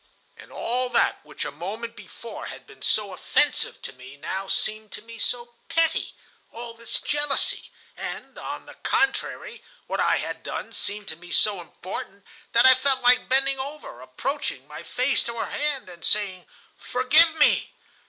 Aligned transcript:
"And 0.35 0.51
all 0.51 0.89
that 0.89 1.23
which 1.23 1.45
a 1.45 1.51
moment 1.51 1.95
before 1.95 2.47
had 2.47 2.65
been 2.65 2.81
so 2.81 3.13
offensive 3.13 3.79
to 3.83 3.93
me 3.93 4.17
now 4.17 4.47
seemed 4.47 4.91
to 4.93 5.01
me 5.03 5.19
so 5.19 5.53
petty,—all 5.69 6.73
this 6.73 6.97
jealousy,—and, 6.99 8.39
on 8.39 8.65
the 8.65 8.73
contrary, 8.73 9.63
what 9.85 9.99
I 9.99 10.17
had 10.17 10.41
done 10.41 10.71
seemed 10.73 11.07
to 11.09 11.15
me 11.15 11.29
so 11.29 11.61
important 11.61 12.25
that 12.53 12.65
I 12.65 12.73
felt 12.73 13.01
like 13.03 13.29
bending 13.29 13.59
over, 13.59 14.01
approaching 14.01 14.67
my 14.67 14.81
face 14.81 15.21
to 15.25 15.37
her 15.37 15.51
hand, 15.51 15.87
and 15.87 16.03
saying: 16.03 16.47
"'Forgive 16.79 17.35
me! 17.35 17.71